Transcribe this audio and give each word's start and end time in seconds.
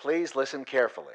Please 0.00 0.36
listen 0.36 0.64
carefully. 0.64 1.14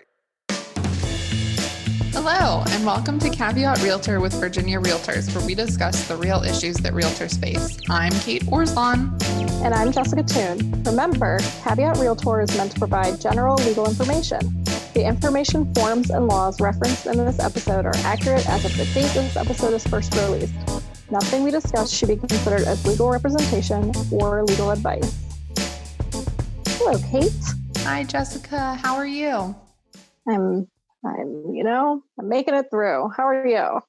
Hello, 2.11 2.65
and 2.67 2.85
welcome 2.85 3.17
to 3.19 3.29
Caveat 3.29 3.81
Realtor 3.81 4.19
with 4.19 4.33
Virginia 4.33 4.77
Realtors, 4.77 5.33
where 5.33 5.45
we 5.45 5.55
discuss 5.55 6.05
the 6.09 6.17
real 6.17 6.43
issues 6.43 6.75
that 6.77 6.91
realtors 6.91 7.39
face. 7.39 7.79
I'm 7.89 8.11
Kate 8.11 8.43
Orslon. 8.47 9.17
And 9.63 9.73
I'm 9.73 9.93
Jessica 9.93 10.23
Toon. 10.23 10.83
Remember, 10.83 11.39
Caveat 11.63 11.95
Realtor 11.97 12.41
is 12.41 12.57
meant 12.57 12.73
to 12.73 12.79
provide 12.79 13.21
general 13.21 13.55
legal 13.55 13.87
information. 13.87 14.39
The 14.93 15.05
information, 15.07 15.73
forms, 15.73 16.09
and 16.09 16.27
laws 16.27 16.59
referenced 16.59 17.05
in 17.05 17.17
this 17.17 17.39
episode 17.39 17.85
are 17.85 17.95
accurate 18.03 18.45
as 18.49 18.65
of 18.65 18.75
the 18.75 18.83
date 18.93 19.13
this 19.13 19.37
episode 19.37 19.73
is 19.73 19.87
first 19.87 20.13
released. 20.15 20.53
Nothing 21.09 21.43
we 21.43 21.51
discuss 21.51 21.89
should 21.89 22.09
be 22.09 22.17
considered 22.17 22.67
as 22.67 22.85
legal 22.85 23.09
representation 23.09 23.93
or 24.11 24.43
legal 24.43 24.71
advice. 24.71 25.23
Hello, 26.67 26.99
Kate. 27.09 27.31
Hi, 27.85 28.05
Jessica. 28.05 28.75
How 28.75 28.95
are 28.95 29.05
you? 29.05 29.53
I'm, 30.25 30.67
I'm, 31.05 31.53
you 31.53 31.65
know, 31.65 32.01
I'm 32.17 32.29
making 32.29 32.53
it 32.53 32.67
through. 32.71 33.09
How 33.15 33.27
are 33.27 33.45
you? 33.45 33.81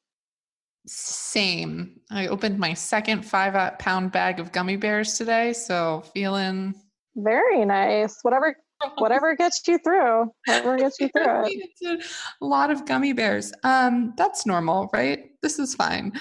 Same. 0.86 2.00
I 2.10 2.26
opened 2.26 2.58
my 2.58 2.74
second 2.74 3.24
five 3.24 3.78
pound 3.78 4.10
bag 4.10 4.40
of 4.40 4.50
gummy 4.50 4.74
bears 4.76 5.16
today, 5.16 5.52
so 5.52 6.02
feeling 6.12 6.74
very 7.14 7.64
nice. 7.64 8.18
Whatever, 8.22 8.56
whatever 8.98 9.36
gets 9.36 9.62
you 9.68 9.78
through. 9.78 10.28
Whatever 10.46 10.76
gets 10.76 10.98
you 10.98 11.08
through 11.08 11.44
it. 11.46 12.04
a 12.42 12.44
lot 12.44 12.72
of 12.72 12.86
gummy 12.86 13.12
bears. 13.12 13.52
Um, 13.62 14.12
that's 14.16 14.44
normal, 14.44 14.90
right? 14.92 15.30
This 15.40 15.60
is 15.60 15.72
fine. 15.72 16.12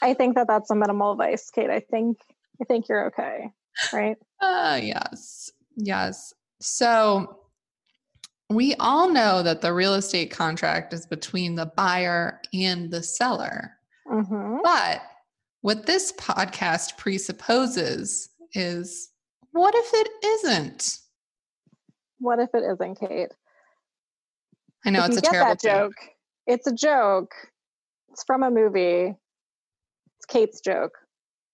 I 0.00 0.14
think 0.14 0.34
that 0.36 0.48
that's 0.48 0.70
a 0.70 0.74
minimal 0.74 1.14
vice, 1.14 1.50
Kate. 1.50 1.70
I 1.70 1.80
think, 1.80 2.16
I 2.60 2.64
think 2.64 2.88
you're 2.88 3.08
okay, 3.08 3.50
right? 3.92 4.16
Uh, 4.40 4.80
yes, 4.82 5.52
yes. 5.76 6.32
So 6.62 7.40
we 8.48 8.74
all 8.76 9.08
know 9.08 9.42
that 9.42 9.60
the 9.60 9.72
real 9.72 9.94
estate 9.94 10.30
contract 10.30 10.92
is 10.92 11.06
between 11.06 11.56
the 11.56 11.66
buyer 11.66 12.40
and 12.54 12.90
the 12.90 13.02
seller. 13.02 13.72
Mm-hmm. 14.06 14.58
But 14.62 15.02
what 15.62 15.86
this 15.86 16.12
podcast 16.12 16.96
presupposes 16.96 18.28
is 18.54 19.10
what 19.50 19.74
if 19.74 19.90
it 19.92 20.08
isn't? 20.24 20.98
What 22.18 22.38
if 22.38 22.50
it 22.54 22.62
isn't, 22.62 23.00
Kate? 23.00 23.32
I 24.84 24.90
know 24.90 25.04
if 25.04 25.08
it's 25.08 25.18
a 25.18 25.22
terrible 25.22 25.56
joke. 25.56 25.62
joke. 25.62 26.08
It's 26.46 26.66
a 26.66 26.74
joke. 26.74 27.32
It's 28.10 28.22
from 28.24 28.42
a 28.42 28.50
movie. 28.50 29.16
It's 30.16 30.26
Kate's 30.28 30.60
joke. 30.60 30.92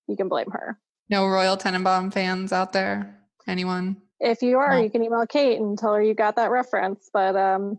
You 0.06 0.16
can 0.16 0.28
blame 0.28 0.50
her. 0.50 0.78
No 1.08 1.26
Royal 1.26 1.56
Tenenbaum 1.56 2.12
fans 2.12 2.52
out 2.52 2.72
there? 2.72 3.18
Anyone? 3.46 3.96
If 4.20 4.42
you 4.42 4.58
are, 4.58 4.76
no. 4.76 4.82
you 4.82 4.90
can 4.90 5.02
email 5.02 5.26
Kate 5.26 5.60
and 5.60 5.78
tell 5.78 5.94
her 5.94 6.02
you 6.02 6.14
got 6.14 6.36
that 6.36 6.50
reference. 6.50 7.08
But 7.12 7.36
um, 7.36 7.78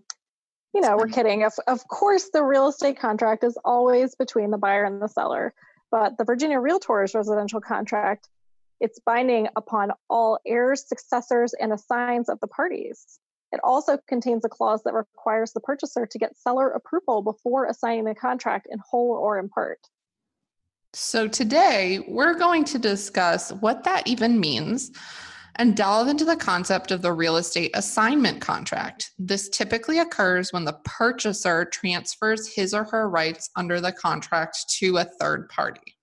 you 0.73 0.81
know, 0.81 0.97
we're 0.97 1.07
kidding. 1.07 1.43
Of 1.43 1.53
of 1.67 1.87
course, 1.87 2.29
the 2.31 2.43
real 2.43 2.67
estate 2.67 2.99
contract 2.99 3.43
is 3.43 3.57
always 3.65 4.15
between 4.15 4.51
the 4.51 4.57
buyer 4.57 4.85
and 4.85 5.01
the 5.01 5.07
seller. 5.07 5.53
But 5.91 6.17
the 6.17 6.23
Virginia 6.23 6.57
Realtors 6.57 7.15
residential 7.15 7.59
contract, 7.59 8.29
it's 8.79 8.99
binding 8.99 9.47
upon 9.55 9.91
all 10.09 10.39
heirs, 10.45 10.87
successors, 10.87 11.53
and 11.59 11.73
assigns 11.73 12.29
of 12.29 12.39
the 12.39 12.47
parties. 12.47 13.19
It 13.51 13.59
also 13.63 13.97
contains 14.07 14.45
a 14.45 14.49
clause 14.49 14.83
that 14.83 14.93
requires 14.93 15.53
the 15.53 15.59
purchaser 15.59 16.05
to 16.05 16.19
get 16.19 16.37
seller 16.37 16.69
approval 16.69 17.23
before 17.23 17.65
assigning 17.65 18.05
the 18.05 18.13
contract 18.13 18.67
in 18.69 18.77
whole 18.79 19.13
or 19.13 19.39
in 19.39 19.49
part. 19.49 19.79
So, 20.93 21.27
today 21.27 22.03
we're 22.07 22.35
going 22.35 22.63
to 22.65 22.79
discuss 22.79 23.51
what 23.53 23.83
that 23.83 24.07
even 24.07 24.39
means, 24.39 24.91
and 25.55 25.75
delve 25.75 26.07
into 26.07 26.25
the 26.25 26.35
concept 26.35 26.91
of 26.91 27.01
the 27.01 27.13
real 27.13 27.37
estate 27.37 27.71
assignment 27.73 28.41
contract. 28.41 29.11
This 29.17 29.49
typically 29.49 29.99
occurs 29.99 30.53
when 30.53 30.65
the 30.65 30.79
purchaser 30.83 31.65
transfers 31.65 32.47
his 32.47 32.73
or 32.73 32.83
her 32.85 33.09
rights 33.09 33.49
under 33.55 33.81
the 33.81 33.91
contract 33.91 34.69
to 34.79 34.97
a 34.97 35.05
third 35.05 35.49
party. 35.49 35.95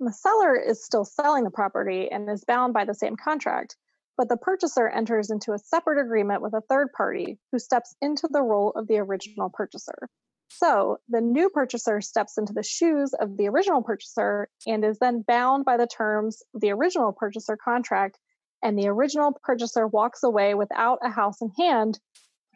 The 0.00 0.12
seller 0.12 0.56
is 0.56 0.84
still 0.84 1.04
selling 1.04 1.44
the 1.44 1.50
property 1.50 2.10
and 2.10 2.28
is 2.28 2.44
bound 2.44 2.74
by 2.74 2.84
the 2.84 2.94
same 2.94 3.14
contract, 3.16 3.76
but 4.16 4.28
the 4.28 4.36
purchaser 4.36 4.88
enters 4.88 5.30
into 5.30 5.52
a 5.52 5.58
separate 5.58 6.00
agreement 6.00 6.42
with 6.42 6.54
a 6.54 6.62
third 6.68 6.92
party 6.92 7.38
who 7.52 7.58
steps 7.58 7.94
into 8.02 8.28
the 8.30 8.42
role 8.42 8.72
of 8.74 8.88
the 8.88 8.98
original 8.98 9.48
purchaser. 9.48 10.08
So 10.48 10.98
the 11.08 11.20
new 11.20 11.48
purchaser 11.48 12.00
steps 12.00 12.36
into 12.36 12.52
the 12.52 12.62
shoes 12.62 13.14
of 13.14 13.36
the 13.36 13.48
original 13.48 13.82
purchaser 13.82 14.48
and 14.66 14.84
is 14.84 14.98
then 14.98 15.24
bound 15.26 15.64
by 15.64 15.78
the 15.78 15.86
terms 15.86 16.42
of 16.54 16.60
the 16.60 16.72
original 16.72 17.12
purchaser 17.12 17.56
contract 17.56 18.18
and 18.62 18.78
the 18.78 18.88
original 18.88 19.38
purchaser 19.42 19.86
walks 19.86 20.22
away 20.22 20.54
without 20.54 20.98
a 21.02 21.10
house 21.10 21.40
in 21.40 21.50
hand, 21.58 21.98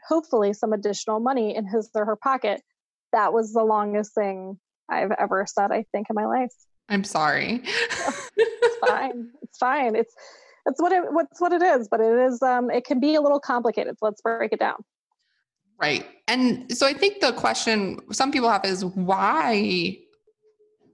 hopefully 0.08 0.52
some 0.52 0.72
additional 0.72 1.20
money 1.20 1.54
in 1.54 1.66
his 1.66 1.90
or 1.94 2.04
her 2.04 2.16
pocket. 2.16 2.62
That 3.12 3.32
was 3.32 3.52
the 3.52 3.64
longest 3.64 4.14
thing 4.14 4.58
I've 4.88 5.12
ever 5.18 5.46
said, 5.46 5.72
I 5.72 5.84
think, 5.92 6.08
in 6.10 6.14
my 6.14 6.26
life. 6.26 6.52
I'm 6.88 7.04
sorry. 7.04 7.62
it's 8.36 8.76
fine. 8.86 9.30
It's 9.42 9.58
fine. 9.58 9.96
It's 9.96 10.14
it's 10.66 10.80
what 10.80 10.92
it 10.92 11.12
what's 11.12 11.40
what 11.40 11.52
it 11.52 11.62
is, 11.62 11.88
but 11.88 12.00
it 12.00 12.18
is 12.18 12.42
um 12.42 12.70
it 12.70 12.84
can 12.84 13.00
be 13.00 13.14
a 13.14 13.20
little 13.20 13.40
complicated. 13.40 13.96
So 13.98 14.06
let's 14.06 14.20
break 14.20 14.52
it 14.52 14.60
down. 14.60 14.76
Right. 15.78 16.06
And 16.28 16.74
so 16.76 16.86
I 16.86 16.92
think 16.92 17.20
the 17.20 17.32
question 17.32 18.00
some 18.12 18.32
people 18.32 18.48
have 18.48 18.64
is 18.64 18.84
why 18.84 19.98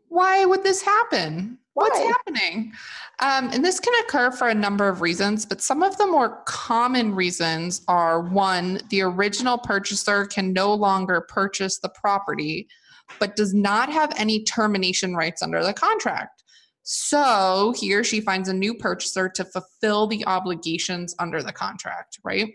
why 0.09 0.45
would 0.45 0.62
this 0.62 0.83
happen? 0.83 1.59
Why? 1.75 1.88
What's 1.88 1.99
happening? 1.99 2.72
Um, 3.21 3.50
and 3.53 3.65
this 3.65 3.81
can 3.81 3.93
occur 4.05 4.31
for 4.31 4.49
a 4.49 4.55
number 4.55 4.88
of 4.88 5.00
reasons, 5.00 5.47
but 5.47 5.62
some 5.62 5.83
of 5.83 5.97
the 5.97 6.06
more 6.06 6.43
common 6.44 7.15
reasons 7.15 7.83
are 7.88 8.21
one, 8.21 8.81
the 8.91 9.03
original 9.03 9.59
purchaser 9.59 10.27
can 10.27 10.53
no 10.53 10.75
longer 10.75 11.25
purchase 11.28 11.78
the 11.78 11.88
property, 11.88 12.69
but 13.19 13.37
does 13.37 13.55
not 13.55 13.91
have 13.91 14.12
any 14.16 14.44
termination 14.44 15.15
rights 15.15 15.43
under 15.43 15.65
the 15.65 15.72
contract. 15.72 16.43
So 16.83 17.72
he 17.77 17.94
or 17.94 18.03
she 18.03 18.21
finds 18.21 18.49
a 18.49 18.54
new 18.54 18.75
purchaser 18.75 19.28
to 19.31 19.44
fulfill 19.44 20.06
the 20.09 20.27
obligations 20.27 21.15
under 21.19 21.43
the 21.43 21.53
contract, 21.53 22.19
right? 22.25 22.54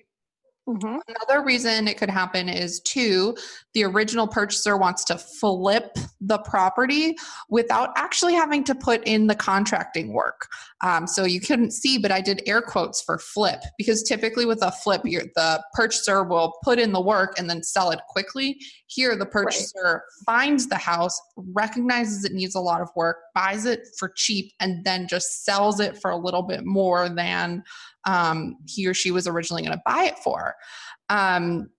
Mm-hmm. 0.67 0.97
Another 1.07 1.45
reason 1.45 1.87
it 1.87 1.97
could 1.97 2.09
happen 2.09 2.49
is 2.49 2.81
two, 2.81 3.35
the 3.73 3.85
original 3.85 4.27
purchaser 4.27 4.75
wants 4.75 5.05
to 5.05 5.17
flip 5.17 5.97
the 6.19 6.39
property 6.39 7.15
without 7.49 7.91
actually 7.95 8.33
having 8.33 8.63
to 8.65 8.75
put 8.75 9.01
in 9.07 9.27
the 9.27 9.35
contracting 9.35 10.11
work. 10.11 10.47
Um, 10.81 11.07
so 11.07 11.23
you 11.23 11.39
couldn't 11.39 11.71
see, 11.71 11.97
but 11.97 12.11
I 12.11 12.19
did 12.19 12.43
air 12.45 12.61
quotes 12.61 13.01
for 13.01 13.17
flip 13.17 13.61
because 13.77 14.03
typically 14.03 14.45
with 14.45 14.61
a 14.61 14.71
flip, 14.71 15.03
the 15.03 15.63
purchaser 15.73 16.23
will 16.23 16.53
put 16.63 16.79
in 16.79 16.91
the 16.91 17.01
work 17.01 17.35
and 17.39 17.49
then 17.49 17.63
sell 17.63 17.91
it 17.91 17.99
quickly. 18.09 18.59
Here, 18.87 19.15
the 19.15 19.25
purchaser 19.25 19.73
right. 19.83 20.01
finds 20.25 20.67
the 20.67 20.75
house, 20.75 21.19
recognizes 21.37 22.25
it 22.25 22.33
needs 22.33 22.55
a 22.55 22.61
lot 22.61 22.81
of 22.81 22.89
work, 22.95 23.17
buys 23.33 23.65
it 23.65 23.87
for 23.97 24.11
cheap, 24.15 24.51
and 24.59 24.83
then 24.83 25.07
just 25.07 25.45
sells 25.45 25.79
it 25.79 25.97
for 26.01 26.11
a 26.11 26.17
little 26.17 26.43
bit 26.43 26.65
more 26.65 27.07
than 27.09 27.63
um, 28.07 28.57
he 28.65 28.87
or 28.87 28.93
she 28.95 29.11
was 29.11 29.27
originally 29.27 29.61
going 29.61 29.77
to 29.77 29.83
buy 29.85 30.05
it 30.05 30.17
for. 30.17 30.55
Um, 31.09 31.69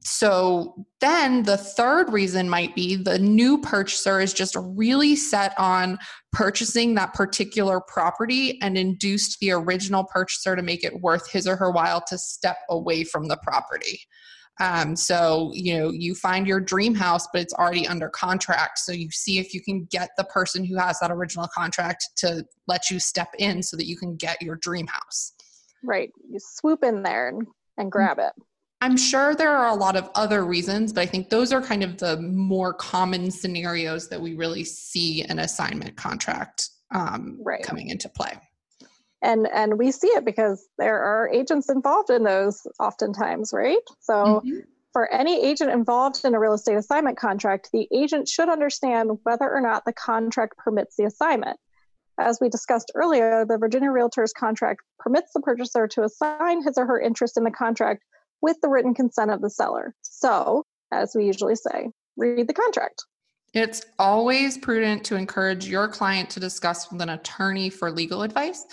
so 0.00 0.86
then 1.00 1.42
the 1.42 1.58
third 1.58 2.10
reason 2.10 2.48
might 2.48 2.74
be 2.74 2.96
the 2.96 3.18
new 3.18 3.58
purchaser 3.58 4.20
is 4.20 4.32
just 4.32 4.56
really 4.58 5.14
set 5.14 5.52
on 5.58 5.98
purchasing 6.32 6.94
that 6.94 7.12
particular 7.12 7.80
property 7.80 8.58
and 8.62 8.78
induced 8.78 9.38
the 9.40 9.50
original 9.50 10.04
purchaser 10.04 10.56
to 10.56 10.62
make 10.62 10.82
it 10.82 11.02
worth 11.02 11.30
his 11.30 11.46
or 11.46 11.56
her 11.56 11.70
while 11.70 12.00
to 12.08 12.16
step 12.16 12.56
away 12.70 13.04
from 13.04 13.28
the 13.28 13.36
property. 13.42 14.00
Um, 14.58 14.96
so, 14.96 15.50
you 15.54 15.78
know, 15.78 15.90
you 15.90 16.14
find 16.14 16.46
your 16.46 16.60
dream 16.60 16.94
house, 16.94 17.28
but 17.32 17.42
it's 17.42 17.54
already 17.54 17.86
under 17.86 18.08
contract. 18.08 18.78
So 18.78 18.92
you 18.92 19.10
see 19.10 19.38
if 19.38 19.52
you 19.52 19.60
can 19.60 19.84
get 19.90 20.10
the 20.16 20.24
person 20.24 20.64
who 20.64 20.76
has 20.76 20.98
that 21.00 21.10
original 21.10 21.46
contract 21.48 22.06
to 22.16 22.44
let 22.66 22.90
you 22.90 22.98
step 22.98 23.28
in 23.38 23.62
so 23.62 23.76
that 23.76 23.86
you 23.86 23.96
can 23.96 24.16
get 24.16 24.40
your 24.40 24.56
dream 24.56 24.86
house. 24.86 25.32
Right. 25.84 26.10
You 26.30 26.38
swoop 26.40 26.84
in 26.84 27.02
there 27.02 27.28
and, 27.28 27.46
and 27.76 27.92
grab 27.92 28.18
it. 28.18 28.32
I'm 28.80 28.96
sure 28.96 29.34
there 29.34 29.56
are 29.56 29.68
a 29.68 29.74
lot 29.74 29.96
of 29.96 30.10
other 30.14 30.44
reasons, 30.44 30.92
but 30.92 31.00
I 31.00 31.06
think 31.06 31.30
those 31.30 31.52
are 31.52 31.62
kind 31.62 31.82
of 31.82 31.98
the 31.98 32.20
more 32.20 32.74
common 32.74 33.30
scenarios 33.30 34.08
that 34.08 34.20
we 34.20 34.34
really 34.34 34.64
see 34.64 35.22
an 35.22 35.38
assignment 35.38 35.96
contract 35.96 36.70
um, 36.94 37.38
right. 37.42 37.62
coming 37.62 37.88
into 37.88 38.08
play 38.08 38.38
and 39.22 39.48
and 39.52 39.78
we 39.78 39.90
see 39.90 40.08
it 40.08 40.24
because 40.24 40.66
there 40.78 41.00
are 41.02 41.28
agents 41.28 41.68
involved 41.68 42.10
in 42.10 42.22
those 42.22 42.66
oftentimes 42.78 43.50
right? 43.52 43.78
So 44.00 44.14
mm-hmm. 44.14 44.60
for 44.92 45.12
any 45.12 45.44
agent 45.44 45.70
involved 45.70 46.24
in 46.24 46.34
a 46.34 46.40
real 46.40 46.54
estate 46.54 46.76
assignment 46.76 47.18
contract 47.18 47.70
the 47.72 47.88
agent 47.92 48.28
should 48.28 48.48
understand 48.48 49.10
whether 49.22 49.50
or 49.50 49.60
not 49.60 49.84
the 49.84 49.92
contract 49.92 50.56
permits 50.58 50.96
the 50.96 51.04
assignment. 51.04 51.58
As 52.18 52.38
we 52.40 52.48
discussed 52.48 52.92
earlier 52.94 53.44
the 53.46 53.58
virginia 53.58 53.90
realtors 53.90 54.32
contract 54.36 54.80
permits 54.98 55.32
the 55.34 55.40
purchaser 55.40 55.86
to 55.88 56.04
assign 56.04 56.62
his 56.62 56.78
or 56.78 56.86
her 56.86 57.00
interest 57.00 57.36
in 57.36 57.44
the 57.44 57.50
contract 57.50 58.02
with 58.42 58.56
the 58.60 58.68
written 58.68 58.94
consent 58.94 59.30
of 59.30 59.40
the 59.40 59.50
seller. 59.50 59.94
So 60.02 60.64
as 60.92 61.14
we 61.14 61.26
usually 61.26 61.56
say 61.56 61.90
read 62.16 62.48
the 62.48 62.54
contract. 62.54 63.04
It's 63.54 63.86
always 63.98 64.58
prudent 64.58 65.04
to 65.04 65.16
encourage 65.16 65.66
your 65.66 65.88
client 65.88 66.28
to 66.30 66.40
discuss 66.40 66.90
with 66.90 67.00
an 67.00 67.08
attorney 67.08 67.70
for 67.70 67.90
legal 67.90 68.22
advice 68.22 68.66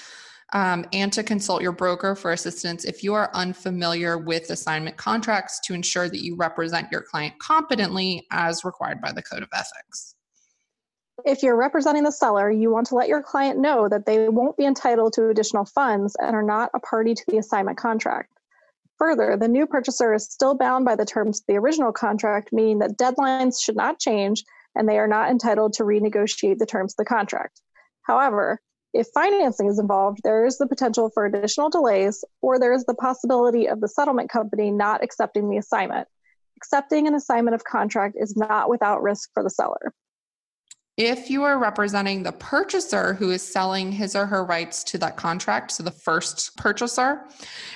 um, 0.53 0.85
and 0.93 1.11
to 1.13 1.23
consult 1.23 1.61
your 1.61 1.71
broker 1.71 2.15
for 2.15 2.31
assistance 2.31 2.85
if 2.85 3.03
you 3.03 3.13
are 3.13 3.31
unfamiliar 3.33 4.17
with 4.17 4.49
assignment 4.51 4.97
contracts 4.97 5.59
to 5.65 5.73
ensure 5.73 6.07
that 6.07 6.23
you 6.23 6.35
represent 6.35 6.91
your 6.91 7.01
client 7.01 7.33
competently 7.39 8.25
as 8.31 8.63
required 8.63 9.01
by 9.01 9.11
the 9.11 9.23
Code 9.23 9.43
of 9.43 9.49
Ethics. 9.53 10.15
If 11.25 11.43
you're 11.43 11.57
representing 11.57 12.03
the 12.03 12.11
seller, 12.11 12.49
you 12.49 12.71
want 12.71 12.87
to 12.87 12.95
let 12.95 13.07
your 13.07 13.21
client 13.21 13.59
know 13.59 13.87
that 13.89 14.05
they 14.05 14.29
won't 14.29 14.57
be 14.57 14.65
entitled 14.65 15.13
to 15.13 15.29
additional 15.29 15.65
funds 15.65 16.15
and 16.19 16.35
are 16.35 16.43
not 16.43 16.69
a 16.73 16.79
party 16.79 17.13
to 17.13 17.23
the 17.27 17.37
assignment 17.37 17.77
contract. 17.77 18.29
Further, 18.97 19.37
the 19.37 19.47
new 19.47 19.65
purchaser 19.65 20.13
is 20.13 20.25
still 20.25 20.55
bound 20.55 20.85
by 20.85 20.95
the 20.95 21.05
terms 21.05 21.39
of 21.39 21.45
the 21.47 21.57
original 21.57 21.91
contract, 21.91 22.49
meaning 22.51 22.79
that 22.79 22.97
deadlines 22.97 23.61
should 23.61 23.75
not 23.75 23.99
change 23.99 24.43
and 24.75 24.87
they 24.87 24.97
are 24.97 25.07
not 25.07 25.29
entitled 25.29 25.73
to 25.73 25.83
renegotiate 25.83 26.57
the 26.57 26.65
terms 26.65 26.93
of 26.93 26.97
the 26.97 27.05
contract. 27.05 27.61
However, 28.03 28.59
if 28.93 29.07
financing 29.13 29.67
is 29.67 29.79
involved, 29.79 30.19
there 30.23 30.45
is 30.45 30.57
the 30.57 30.67
potential 30.67 31.09
for 31.13 31.25
additional 31.25 31.69
delays, 31.69 32.23
or 32.41 32.59
there 32.59 32.73
is 32.73 32.85
the 32.85 32.93
possibility 32.93 33.67
of 33.67 33.81
the 33.81 33.87
settlement 33.87 34.29
company 34.29 34.69
not 34.69 35.03
accepting 35.03 35.49
the 35.49 35.57
assignment. 35.57 36.07
Accepting 36.57 37.07
an 37.07 37.15
assignment 37.15 37.55
of 37.55 37.63
contract 37.63 38.15
is 38.19 38.37
not 38.37 38.69
without 38.69 39.01
risk 39.01 39.31
for 39.33 39.43
the 39.43 39.49
seller. 39.49 39.93
If 40.95 41.31
you 41.31 41.41
are 41.41 41.57
representing 41.57 42.21
the 42.21 42.33
purchaser 42.33 43.15
who 43.15 43.31
is 43.31 43.41
selling 43.41 43.91
his 43.91 44.15
or 44.15 44.27
her 44.27 44.45
rights 44.45 44.83
to 44.85 44.99
that 44.99 45.17
contract, 45.17 45.71
so 45.71 45.81
the 45.81 45.89
first 45.89 46.55
purchaser, 46.55 47.25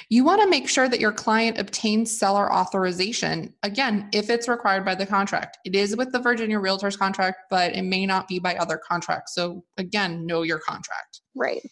you 0.09 0.23
want 0.23 0.39
to 0.43 0.47
make 0.47 0.69
sure 0.69 0.87
that 0.87 0.99
your 0.99 1.11
client 1.11 1.57
obtains 1.57 2.15
seller 2.15 2.53
authorization. 2.53 3.55
Again, 3.63 4.07
if 4.13 4.29
it's 4.29 4.47
required 4.47 4.85
by 4.85 4.93
the 4.93 5.07
contract, 5.07 5.57
it 5.65 5.73
is 5.73 5.97
with 5.97 6.11
the 6.11 6.19
Virginia 6.19 6.59
Realtors 6.59 6.97
contract, 6.97 7.39
but 7.49 7.73
it 7.73 7.81
may 7.81 8.05
not 8.05 8.27
be 8.27 8.37
by 8.37 8.55
other 8.55 8.79
contracts. 8.87 9.33
So, 9.33 9.63
again, 9.77 10.27
know 10.27 10.43
your 10.43 10.59
contract. 10.59 11.21
Right. 11.35 11.63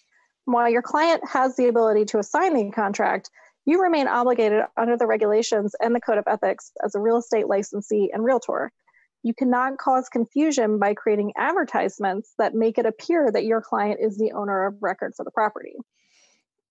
While 0.46 0.72
your 0.72 0.82
client 0.82 1.22
has 1.32 1.56
the 1.58 1.68
ability 1.68 2.06
to 2.06 2.18
assign 2.18 2.56
the 2.56 2.72
contract, 2.72 3.30
you 3.66 3.84
remain 3.84 4.08
obligated 4.08 4.64
under 4.78 4.98
the 4.98 5.06
regulations 5.06 5.76
and 5.80 5.94
the 5.94 6.02
code 6.02 6.18
of 6.18 6.24
ethics 6.26 6.72
as 6.84 6.96
a 6.96 7.00
real 7.00 7.18
estate 7.18 7.48
licensee 7.48 8.10
and 8.12 8.24
realtor 8.24 8.72
you 9.26 9.34
cannot 9.34 9.80
cause 9.80 10.08
confusion 10.08 10.78
by 10.78 10.94
creating 10.94 11.34
advertisements 11.36 12.36
that 12.38 12.54
make 12.54 12.78
it 12.78 12.86
appear 12.86 13.32
that 13.32 13.44
your 13.44 13.60
client 13.60 14.00
is 14.00 14.20
the 14.20 14.32
owner 14.34 14.68
of 14.68 14.76
record 14.82 15.14
for 15.18 15.26
the 15.26 15.32
property. 15.32 15.74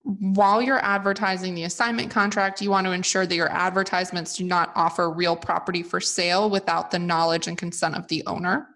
While 0.04 0.62
you're 0.62 0.84
advertising 0.84 1.56
the 1.56 1.64
assignment 1.64 2.12
contract, 2.12 2.62
you 2.62 2.70
want 2.70 2.86
to 2.86 2.92
ensure 2.92 3.26
that 3.26 3.34
your 3.34 3.50
advertisements 3.50 4.36
do 4.36 4.44
not 4.44 4.70
offer 4.76 5.10
real 5.10 5.34
property 5.34 5.82
for 5.82 6.00
sale 6.00 6.48
without 6.48 6.92
the 6.92 6.98
knowledge 7.00 7.48
and 7.48 7.58
consent 7.58 7.96
of 7.96 8.06
the 8.06 8.22
owner. 8.28 8.68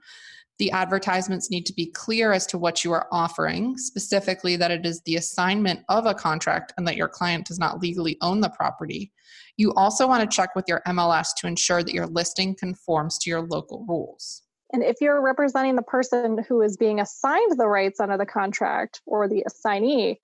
The 0.59 0.73
advertisements 0.73 1.51
need 1.51 1.67
to 1.67 1.73
be 1.73 1.87
clear 1.87 2.33
as 2.33 2.45
to 2.49 2.59
what 2.59 2.83
you 2.83 2.93
are 2.93 3.07
offering, 3.13 3.79
specifically 3.79 4.57
that 4.57 4.73
it 4.73 4.85
is 4.85 5.01
the 5.03 5.15
assignment 5.15 5.81
of 5.89 6.07
a 6.07 6.15
contract 6.15 6.73
and 6.77 6.87
that 6.89 6.97
your 6.97 7.09
client 7.09 7.47
does 7.47 7.61
not 7.61 7.81
legally 7.81 8.17
own 8.23 8.41
the 8.41 8.51
property. 8.51 9.13
You 9.57 9.73
also 9.75 10.09
want 10.09 10.29
to 10.29 10.37
check 10.37 10.57
with 10.57 10.65
your 10.67 10.83
MLS 10.89 11.29
to 11.39 11.47
ensure 11.47 11.85
that 11.85 11.95
your 11.95 12.07
listing 12.07 12.57
conforms 12.57 13.19
to 13.19 13.31
your 13.31 13.43
local 13.43 13.85
rules. 13.89 14.43
And 14.73 14.83
if 14.83 14.97
you're 15.01 15.23
representing 15.23 15.77
the 15.77 15.83
person 15.83 16.45
who 16.49 16.61
is 16.61 16.77
being 16.77 17.01
assigned 17.01 17.59
the 17.59 17.69
rights 17.69 18.01
under 18.01 18.19
the 18.19 18.27
contract 18.27 19.01
or 19.07 19.29
the 19.29 19.45
assignee, 19.47 20.21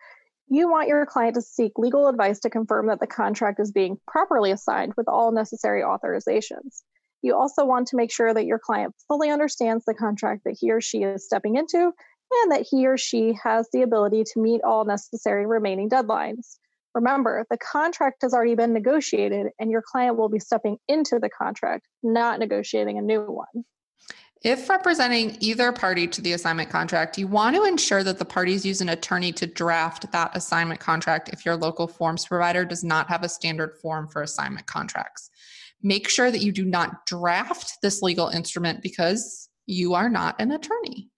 you 0.49 0.69
want 0.69 0.89
your 0.89 1.07
client 1.07 1.37
to 1.37 1.43
seek 1.43 1.79
legal 1.79 2.09
advice 2.09 2.41
to 2.41 2.51
confirm 2.51 2.89
that 2.89 3.01
the 3.01 3.07
contract 3.07 3.61
is 3.61 3.73
being 3.73 3.99
properly 4.07 4.51
assigned 4.51 4.95
with 4.97 5.09
all 5.09 5.33
necessary 5.33 5.83
authorizations. 5.83 6.83
You 7.25 7.35
also 7.35 7.65
want 7.65 7.89
to 7.89 7.97
make 7.97 8.13
sure 8.13 8.35
that 8.35 8.45
your 8.45 8.59
client 8.59 8.95
fully 9.09 9.31
understands 9.31 9.87
the 9.87 9.95
contract 9.95 10.43
that 10.45 10.59
he 10.61 10.71
or 10.71 10.83
she 10.83 11.05
is 11.05 11.25
stepping 11.25 11.57
into 11.57 11.79
and 11.79 12.53
that 12.53 12.67
he 12.71 12.87
or 12.87 12.99
she 12.99 13.35
has 13.43 13.67
the 13.73 13.81
ability 13.81 14.25
to 14.25 14.43
meet 14.43 14.61
all 14.63 14.85
necessary 14.85 15.47
remaining 15.47 15.89
deadlines. 15.89 16.59
Remember, 16.95 17.47
the 17.49 17.57
contract 17.57 18.19
has 18.21 18.35
already 18.35 18.55
been 18.55 18.75
negotiated 18.75 19.47
and 19.59 19.71
your 19.71 19.81
client 19.81 20.19
will 20.19 20.29
be 20.29 20.39
stepping 20.39 20.77
into 20.87 21.19
the 21.19 21.31
contract, 21.31 21.89
not 22.03 22.41
negotiating 22.41 22.99
a 22.99 23.03
new 23.03 23.23
one. 23.23 23.65
If 24.43 24.69
representing 24.69 25.39
either 25.41 25.73
party 25.73 26.07
to 26.07 26.21
the 26.21 26.35
assignment 26.35 26.69
contract, 26.69 27.17
you 27.17 27.27
want 27.27 27.57
to 27.57 27.65
ensure 27.65 28.05
that 28.05 28.19
the 28.19 28.27
parties 28.27 28.67
use 28.67 28.83
an 28.83 28.91
attorney 28.91 29.33
to 29.33 29.47
draft 29.47 30.13
that 30.13 30.37
assignment 30.37 30.81
contract 30.81 31.31
if 31.31 31.47
your 31.47 31.57
local 31.57 31.89
forms 31.89 32.27
provider 32.27 32.67
does 32.67 32.85
not 32.85 33.09
have 33.09 33.23
a 33.23 33.31
standard 33.31 33.73
form 33.81 34.09
for 34.09 34.23
assignment 34.23 34.67
contracts. 34.67 35.31
Make 35.85 36.09
sure 36.09 36.31
that 36.31 36.41
you 36.41 36.51
do 36.51 36.65
not 36.65 37.05
draft 37.05 37.75
this 37.83 38.01
legal 38.01 38.29
instrument 38.29 38.83
because 38.83 39.51
you 39.67 39.93
are 39.93 40.09
not 40.09 40.35
an 40.41 40.51
attorney. 40.51 41.11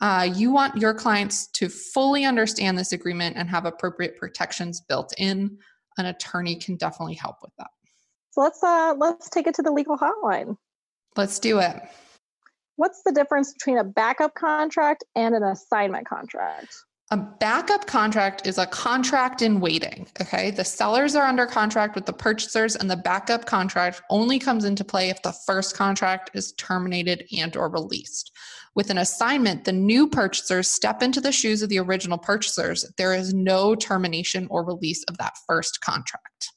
Uh, 0.00 0.28
you 0.34 0.50
want 0.50 0.76
your 0.76 0.92
clients 0.92 1.46
to 1.52 1.68
fully 1.68 2.24
understand 2.24 2.76
this 2.76 2.92
agreement 2.92 3.36
and 3.36 3.48
have 3.48 3.66
appropriate 3.66 4.16
protections 4.16 4.80
built 4.80 5.14
in. 5.16 5.56
An 5.96 6.06
attorney 6.06 6.56
can 6.56 6.76
definitely 6.76 7.14
help 7.14 7.36
with 7.40 7.52
that. 7.58 7.70
So 8.32 8.42
let's 8.42 8.62
uh, 8.62 8.94
let's 8.98 9.30
take 9.30 9.46
it 9.46 9.54
to 9.54 9.62
the 9.62 9.72
legal 9.72 9.96
hotline. 9.96 10.56
Let's 11.16 11.38
do 11.38 11.60
it. 11.60 11.80
What's 12.76 13.02
the 13.04 13.12
difference 13.12 13.52
between 13.52 13.78
a 13.78 13.84
backup 13.84 14.34
contract 14.34 15.04
and 15.16 15.34
an 15.34 15.42
assignment 15.42 16.08
contract? 16.08 16.72
A 17.10 17.16
backup 17.16 17.86
contract 17.86 18.46
is 18.46 18.58
a 18.58 18.66
contract 18.66 19.40
in 19.40 19.60
waiting. 19.60 20.06
Okay. 20.20 20.50
The 20.50 20.64
sellers 20.64 21.16
are 21.16 21.26
under 21.26 21.46
contract 21.46 21.94
with 21.94 22.04
the 22.04 22.12
purchasers, 22.12 22.76
and 22.76 22.90
the 22.90 22.96
backup 22.96 23.46
contract 23.46 24.02
only 24.10 24.38
comes 24.38 24.66
into 24.66 24.84
play 24.84 25.08
if 25.08 25.22
the 25.22 25.32
first 25.46 25.74
contract 25.74 26.30
is 26.34 26.52
terminated 26.58 27.24
and 27.34 27.56
or 27.56 27.70
released. 27.70 28.30
With 28.74 28.90
an 28.90 28.98
assignment, 28.98 29.64
the 29.64 29.72
new 29.72 30.06
purchasers 30.06 30.70
step 30.70 31.02
into 31.02 31.20
the 31.20 31.32
shoes 31.32 31.62
of 31.62 31.70
the 31.70 31.78
original 31.78 32.18
purchasers. 32.18 32.84
There 32.98 33.14
is 33.14 33.32
no 33.32 33.74
termination 33.74 34.46
or 34.50 34.64
release 34.64 35.02
of 35.04 35.16
that 35.16 35.32
first 35.46 35.80
contract. 35.80 36.50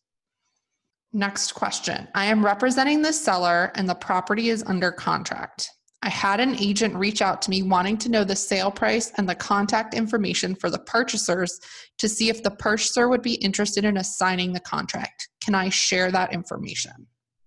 Next 1.13 1.53
question. 1.53 2.09
I 2.13 2.25
am 2.25 2.45
representing 2.45 3.01
the 3.01 3.13
seller 3.13 3.71
and 3.75 3.87
the 3.87 3.95
property 3.95 4.49
is 4.49 4.63
under 4.63 4.91
contract. 4.91 5.69
I 6.03 6.09
had 6.09 6.39
an 6.39 6.55
agent 6.55 6.95
reach 6.95 7.21
out 7.21 7.43
to 7.43 7.51
me 7.51 7.61
wanting 7.61 7.97
to 7.99 8.09
know 8.09 8.23
the 8.23 8.35
sale 8.35 8.71
price 8.71 9.11
and 9.17 9.29
the 9.29 9.35
contact 9.35 9.93
information 9.93 10.55
for 10.55 10.71
the 10.71 10.79
purchasers 10.79 11.59
to 11.99 12.09
see 12.09 12.29
if 12.29 12.41
the 12.41 12.49
purchaser 12.49 13.07
would 13.07 13.21
be 13.21 13.35
interested 13.35 13.85
in 13.85 13.97
assigning 13.97 14.53
the 14.53 14.59
contract. 14.59 15.29
Can 15.41 15.53
I 15.53 15.69
share 15.69 16.11
that 16.11 16.33
information? 16.33 17.05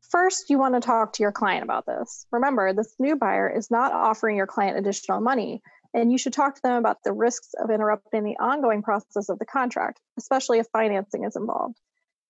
First, 0.09 0.51
you 0.51 0.59
want 0.59 0.75
to 0.75 0.81
talk 0.81 1.13
to 1.15 1.25
your 1.25 1.33
client 1.33 1.65
about 1.65 1.87
this. 1.87 2.27
Remember, 2.31 2.73
this 2.73 2.95
new 3.01 3.17
buyer 3.17 3.51
is 3.51 3.73
not 3.73 3.93
offering 3.93 4.37
your 4.37 4.47
client 4.47 4.79
additional 4.79 5.21
money, 5.21 5.61
and 5.93 6.13
you 6.13 6.19
should 6.19 6.33
talk 6.33 6.55
to 6.55 6.63
them 6.63 6.77
about 6.77 6.99
the 7.03 7.13
risks 7.13 7.55
of 7.55 7.71
interrupting 7.71 8.23
the 8.23 8.37
ongoing 8.39 8.83
process 8.83 9.29
of 9.29 9.41
the 9.41 9.47
contract, 9.47 10.01
especially 10.17 10.61
if 10.61 10.69
financing 10.73 11.25
is 11.25 11.35
involved. 11.35 11.81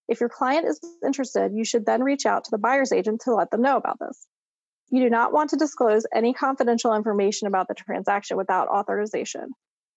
If 0.09 0.21
your 0.21 0.31
client 0.31 0.67
is 0.67 0.81
interested, 1.05 1.53
you 1.55 1.67
should 1.67 1.85
then 1.85 2.03
reach 2.03 2.25
out 2.25 2.45
to 2.45 2.51
the 2.51 2.59
buyer's 2.59 2.93
agent 2.93 3.21
to 3.23 3.35
let 3.35 3.51
them 3.51 3.61
know 3.61 3.77
about 3.77 3.99
this. 3.99 4.27
You 4.91 5.03
do 5.03 5.11
not 5.11 5.33
want 5.33 5.51
to 5.51 5.57
disclose 5.57 6.07
any 6.15 6.35
confidential 6.35 6.95
information 6.95 7.49
about 7.49 7.69
the 7.69 7.75
transaction 7.75 8.37
without 8.37 8.69
authorization. 8.69 9.51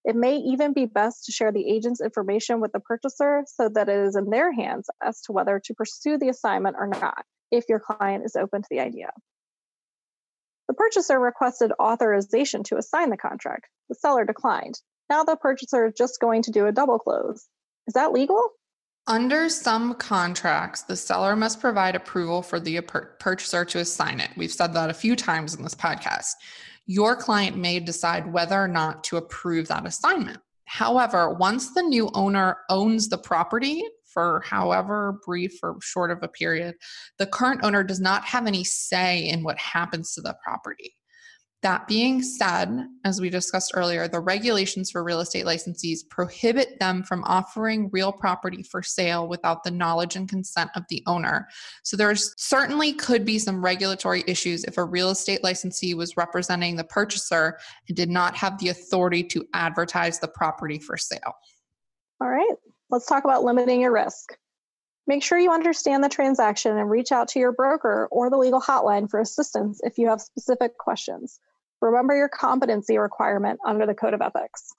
It 0.05 0.15
may 0.15 0.37
even 0.37 0.73
be 0.73 0.85
best 0.85 1.25
to 1.25 1.31
share 1.31 1.51
the 1.51 1.69
agent's 1.69 1.99
information 1.99 2.61
with 2.61 2.71
the 2.71 2.79
purchaser 2.79 3.43
so 3.45 3.69
that 3.69 3.89
it 3.89 3.99
is 3.99 4.15
in 4.15 4.29
their 4.29 4.53
hands 4.53 4.89
as 5.03 5.21
to 5.23 5.33
whether 5.33 5.59
to 5.65 5.73
pursue 5.73 6.17
the 6.17 6.29
assignment 6.29 6.77
or 6.79 6.87
not, 6.87 7.25
if 7.51 7.65
your 7.67 7.79
client 7.79 8.23
is 8.23 8.37
open 8.37 8.61
to 8.61 8.67
the 8.71 8.79
idea. 8.79 9.09
The 10.67 10.73
purchaser 10.73 11.19
requested 11.19 11.71
authorization 11.79 12.63
to 12.63 12.77
assign 12.77 13.09
the 13.09 13.17
contract. 13.17 13.67
The 13.89 13.95
seller 13.95 14.25
declined. 14.25 14.79
Now 15.09 15.23
the 15.23 15.35
purchaser 15.35 15.87
is 15.87 15.93
just 15.97 16.19
going 16.19 16.43
to 16.43 16.51
do 16.51 16.65
a 16.65 16.71
double 16.71 16.99
close. 16.99 17.47
Is 17.87 17.93
that 17.93 18.11
legal? 18.11 18.41
Under 19.09 19.47
some 19.47 19.93
contracts, 19.93 20.81
the 20.81 20.97
seller 20.97 21.37
must 21.37 21.61
provide 21.61 21.95
approval 21.95 22.41
for 22.41 22.59
the 22.59 22.81
purchaser 22.81 23.63
to 23.63 23.79
assign 23.79 24.19
it. 24.19 24.31
We've 24.35 24.51
said 24.51 24.73
that 24.73 24.89
a 24.89 24.93
few 24.93 25.15
times 25.15 25.55
in 25.55 25.63
this 25.63 25.73
podcast. 25.73 26.33
Your 26.87 27.15
client 27.15 27.55
may 27.55 27.79
decide 27.79 28.31
whether 28.31 28.61
or 28.61 28.67
not 28.67 29.05
to 29.05 29.15
approve 29.15 29.69
that 29.69 29.85
assignment. 29.85 30.39
However, 30.65 31.33
once 31.33 31.73
the 31.73 31.83
new 31.83 32.09
owner 32.13 32.57
owns 32.69 33.07
the 33.07 33.17
property 33.17 33.81
for 34.03 34.43
however 34.45 35.21
brief 35.25 35.57
or 35.63 35.77
short 35.81 36.11
of 36.11 36.19
a 36.21 36.27
period, 36.27 36.75
the 37.17 37.27
current 37.27 37.61
owner 37.63 37.83
does 37.83 38.01
not 38.01 38.25
have 38.25 38.45
any 38.45 38.65
say 38.65 39.19
in 39.29 39.41
what 39.41 39.57
happens 39.57 40.13
to 40.15 40.21
the 40.21 40.35
property. 40.43 40.95
That 41.63 41.87
being 41.87 42.21
said, 42.21 42.85
as 43.03 43.19
we 43.19 43.31
discussed 43.31 43.71
earlier, 43.73 44.07
the 44.07 44.19
regulations 44.19 44.91
for 44.91 45.03
real 45.03 45.21
estate 45.21 45.45
licensees 45.45 46.07
prohibit 46.07 46.79
them 46.79 47.01
from 47.01 47.23
offering 47.23 47.89
real 47.91 48.11
property 48.11 48.61
for 48.61 48.83
sale 48.83 49.27
without 49.27 49.63
the 49.63 49.71
knowledge 49.71 50.15
and 50.15 50.29
consent 50.29 50.69
of 50.75 50.83
the 50.89 51.01
owner. 51.07 51.47
So 51.83 51.97
there 51.97 52.13
certainly 52.15 52.93
could 52.93 53.25
be 53.25 53.39
some 53.39 53.63
regulatory 53.63 54.23
issues 54.27 54.65
if 54.65 54.77
a 54.77 54.83
real 54.83 55.09
estate 55.09 55.43
licensee 55.43 55.95
was 55.95 56.15
representing 56.15 56.75
the 56.75 56.83
purchaser 56.83 57.57
and 57.87 57.97
did 57.97 58.09
not 58.09 58.35
have 58.35 58.59
the 58.59 58.69
authority 58.69 59.23
to 59.23 59.43
advertise 59.55 60.19
the 60.19 60.27
property 60.27 60.77
for 60.77 60.95
sale. 60.95 61.33
All 62.21 62.29
right, 62.29 62.55
let's 62.91 63.07
talk 63.07 63.23
about 63.23 63.43
limiting 63.43 63.81
your 63.81 63.93
risk. 63.93 64.37
Make 65.07 65.23
sure 65.23 65.39
you 65.39 65.53
understand 65.53 66.03
the 66.03 66.09
transaction 66.09 66.77
and 66.77 66.89
reach 66.89 67.13
out 67.13 67.29
to 67.29 67.39
your 67.39 67.53
broker 67.53 68.09
or 68.11 68.29
the 68.29 68.37
legal 68.37 68.59
hotline 68.59 69.09
for 69.09 69.21
assistance 69.21 69.79
if 69.83 69.97
you 69.97 70.09
have 70.09 70.19
specific 70.19 70.77
questions. 70.77 71.39
Remember 71.81 72.13
your 72.13 72.27
competency 72.27 72.97
requirement 72.97 73.57
under 73.65 73.85
the 73.85 73.93
Code 73.93 74.13
of 74.13 74.21
Ethics. 74.21 74.73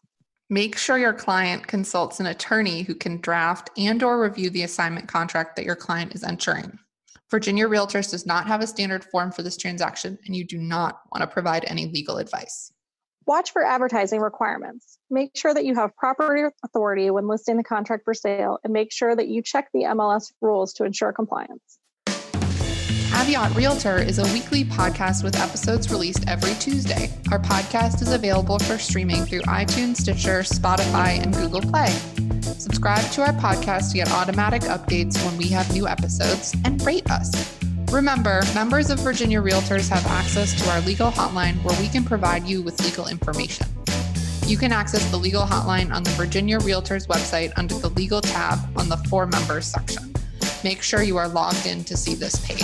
Make 0.51 0.77
sure 0.77 0.99
your 0.99 1.15
client 1.15 1.67
consults 1.67 2.21
an 2.21 2.27
attorney 2.27 2.83
who 2.83 2.95
can 2.95 3.23
draft 3.23 3.71
and 3.79 4.03
or 4.03 4.21
review 4.21 4.51
the 4.51 4.65
assignment 4.65 5.09
contract 5.09 5.57
that 5.57 5.65
your 5.65 5.77
client 5.77 6.15
is 6.15 6.25
entering. 6.25 6.79
Virginia 7.31 7.67
Realtors 7.67 8.11
does 8.11 8.27
not 8.27 8.47
have 8.47 8.63
a 8.63 8.67
standard 8.67 9.05
form 9.05 9.33
for 9.33 9.43
this 9.43 9.57
transaction 9.57 10.19
and 10.27 10.37
you 10.37 10.45
do 10.45 10.59
not 10.59 11.01
want 11.13 11.23
to 11.23 11.27
provide 11.27 11.65
any 11.67 11.87
legal 11.87 12.19
advice. 12.19 12.71
Watch 13.29 13.53
for 13.53 13.63
advertising 13.63 14.23
requirements. 14.23 14.97
Make 15.11 15.37
sure 15.37 15.53
that 15.53 15.67
you 15.67 15.75
have 15.75 15.95
proper 15.97 16.51
authority 16.65 17.11
when 17.11 17.29
listing 17.29 17.59
the 17.59 17.63
contract 17.63 18.05
for 18.07 18.15
sale 18.15 18.59
and 18.65 18.73
make 18.73 18.91
sure 18.91 19.15
that 19.15 19.29
you 19.29 19.43
check 19.43 19.69
the 19.75 19.83
MLS 19.83 20.33
rules 20.41 20.73
to 20.75 20.85
ensure 20.85 21.13
compliance. 21.13 21.79
Caveat 23.29 23.55
Realtor 23.55 23.99
is 23.99 24.19
a 24.19 24.23
weekly 24.33 24.65
podcast 24.65 25.23
with 25.23 25.37
episodes 25.37 25.91
released 25.91 26.27
every 26.27 26.55
Tuesday. 26.55 27.11
Our 27.31 27.39
podcast 27.39 28.01
is 28.01 28.13
available 28.13 28.59
for 28.61 28.79
streaming 28.79 29.27
through 29.27 29.43
iTunes, 29.43 29.97
Stitcher, 29.97 30.41
Spotify, 30.41 31.23
and 31.23 31.35
Google 31.35 31.61
Play. 31.61 31.91
Subscribe 32.41 33.05
to 33.11 33.21
our 33.21 33.35
podcast 33.35 33.91
to 33.91 33.99
get 33.99 34.11
automatic 34.11 34.63
updates 34.63 35.23
when 35.27 35.37
we 35.37 35.49
have 35.49 35.71
new 35.75 35.87
episodes 35.87 36.57
and 36.65 36.81
rate 36.87 37.11
us. 37.11 37.59
Remember, 37.91 38.43
members 38.55 38.91
of 38.91 39.01
Virginia 39.01 39.41
Realtors 39.41 39.89
have 39.89 40.05
access 40.07 40.53
to 40.63 40.71
our 40.71 40.81
legal 40.83 41.11
hotline 41.11 41.63
where 41.65 41.79
we 41.81 41.89
can 41.89 42.05
provide 42.05 42.45
you 42.45 42.61
with 42.61 42.79
legal 42.85 43.09
information. 43.09 43.67
You 44.47 44.59
can 44.59 44.73
access 44.73 45.11
the 45.11 45.17
legal 45.17 45.43
hotline 45.43 45.91
on 45.91 46.03
the 46.03 46.11
Virginia 46.11 46.59
Realtors 46.59 47.07
website 47.07 47.51
under 47.57 47.75
the 47.75 47.89
legal 47.91 48.21
tab 48.21 48.59
on 48.79 48.91
the 48.91 48.99
for 49.09 49.27
members 49.27 49.67
section. 49.67 50.13
Make 50.63 50.83
sure 50.83 51.03
you 51.03 51.17
are 51.17 51.29
logged 51.29 51.65
in 51.65 51.83
to 51.85 51.97
see 51.97 52.15
this 52.15 52.37
page. 52.47 52.59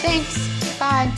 Thanks. 0.00 0.78
Bye. 0.78 1.12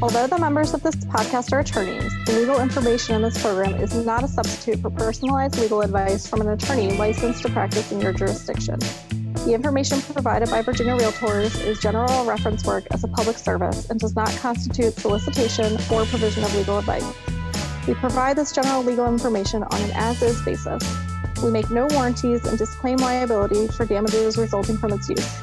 Although 0.00 0.28
the 0.28 0.38
members 0.38 0.72
of 0.72 0.84
this 0.84 0.94
podcast 0.94 1.52
are 1.52 1.58
attorneys, 1.58 2.12
the 2.24 2.34
legal 2.34 2.60
information 2.60 3.16
in 3.16 3.22
this 3.22 3.42
program 3.42 3.74
is 3.82 3.96
not 4.06 4.22
a 4.22 4.28
substitute 4.28 4.80
for 4.80 4.90
personalized 4.90 5.58
legal 5.58 5.80
advice 5.80 6.24
from 6.24 6.40
an 6.40 6.50
attorney 6.50 6.92
licensed 6.92 7.42
to 7.42 7.48
practice 7.50 7.90
in 7.90 8.00
your 8.00 8.12
jurisdiction. 8.12 8.78
The 9.44 9.54
information 9.54 10.02
provided 10.02 10.50
by 10.50 10.62
Virginia 10.62 10.96
Realtors 10.96 11.58
is 11.64 11.78
general 11.80 12.24
reference 12.26 12.64
work 12.64 12.84
as 12.90 13.04
a 13.04 13.08
public 13.08 13.38
service 13.38 13.88
and 13.88 13.98
does 13.98 14.14
not 14.14 14.28
constitute 14.36 14.94
solicitation 14.94 15.74
or 15.90 16.04
provision 16.04 16.44
of 16.44 16.54
legal 16.54 16.78
advice. 16.78 17.06
We 17.86 17.94
provide 17.94 18.36
this 18.36 18.52
general 18.52 18.82
legal 18.82 19.06
information 19.06 19.62
on 19.62 19.80
an 19.80 19.90
as 19.94 20.20
is 20.22 20.42
basis. 20.42 20.82
We 21.42 21.50
make 21.50 21.70
no 21.70 21.86
warranties 21.92 22.44
and 22.44 22.58
disclaim 22.58 22.98
liability 22.98 23.68
for 23.68 23.86
damages 23.86 24.36
resulting 24.36 24.76
from 24.76 24.92
its 24.92 25.08
use. 25.08 25.40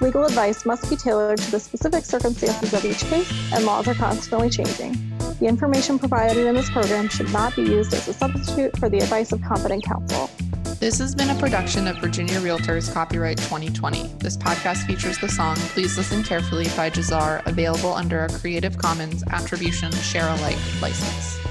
Legal 0.00 0.24
advice 0.24 0.64
must 0.64 0.88
be 0.88 0.96
tailored 0.96 1.38
to 1.38 1.50
the 1.50 1.60
specific 1.60 2.04
circumstances 2.04 2.72
of 2.72 2.84
each 2.84 3.00
case, 3.00 3.52
and 3.52 3.64
laws 3.64 3.88
are 3.88 3.94
constantly 3.94 4.48
changing. 4.48 4.92
The 5.40 5.46
information 5.46 5.98
provided 5.98 6.46
in 6.46 6.54
this 6.54 6.70
program 6.70 7.08
should 7.08 7.32
not 7.32 7.56
be 7.56 7.62
used 7.62 7.92
as 7.92 8.06
a 8.06 8.12
substitute 8.12 8.78
for 8.78 8.88
the 8.88 8.98
advice 8.98 9.32
of 9.32 9.42
competent 9.42 9.84
counsel. 9.84 10.29
This 10.80 10.98
has 10.98 11.14
been 11.14 11.28
a 11.28 11.34
production 11.34 11.86
of 11.86 11.98
Virginia 11.98 12.40
Realtors 12.40 12.90
Copyright 12.90 13.36
2020. 13.36 14.06
This 14.16 14.38
podcast 14.38 14.86
features 14.86 15.18
the 15.18 15.28
song 15.28 15.56
Please 15.74 15.98
Listen 15.98 16.22
Carefully 16.22 16.68
by 16.74 16.88
Jahzzar, 16.88 17.46
available 17.46 17.92
under 17.92 18.24
a 18.24 18.30
Creative 18.30 18.78
Commons 18.78 19.22
Attribution 19.28 19.92
Share 19.92 20.26
Alike 20.26 20.56
license. 20.80 21.49